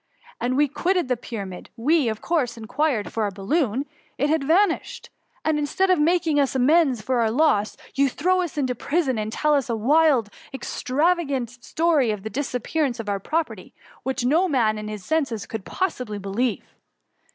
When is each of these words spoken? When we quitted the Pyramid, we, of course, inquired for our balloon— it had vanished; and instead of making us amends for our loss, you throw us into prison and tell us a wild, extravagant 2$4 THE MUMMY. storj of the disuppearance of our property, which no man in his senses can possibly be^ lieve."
When 0.39 0.55
we 0.55 0.67
quitted 0.67 1.09
the 1.09 1.15
Pyramid, 1.15 1.69
we, 1.77 2.07
of 2.09 2.21
course, 2.21 2.57
inquired 2.57 3.13
for 3.13 3.21
our 3.21 3.29
balloon— 3.29 3.85
it 4.17 4.31
had 4.31 4.43
vanished; 4.43 5.11
and 5.45 5.59
instead 5.59 5.91
of 5.91 5.99
making 5.99 6.39
us 6.39 6.55
amends 6.55 7.03
for 7.03 7.19
our 7.19 7.29
loss, 7.29 7.77
you 7.93 8.09
throw 8.09 8.41
us 8.41 8.57
into 8.57 8.73
prison 8.73 9.19
and 9.19 9.31
tell 9.31 9.53
us 9.53 9.69
a 9.69 9.75
wild, 9.75 10.31
extravagant 10.55 11.49
2$4 11.49 11.51
THE 11.51 11.57
MUMMY. 11.83 12.05
storj 12.09 12.13
of 12.15 12.23
the 12.23 12.29
disuppearance 12.31 12.99
of 12.99 13.09
our 13.09 13.19
property, 13.19 13.75
which 14.01 14.25
no 14.25 14.47
man 14.49 14.79
in 14.79 14.87
his 14.87 15.05
senses 15.05 15.45
can 15.45 15.61
possibly 15.61 16.17
be^ 16.17 16.33
lieve." 16.33 16.73